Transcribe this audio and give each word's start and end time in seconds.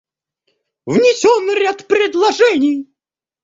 Внесен 0.85 1.45
ряд 1.59 1.79
предложений. 1.87 2.77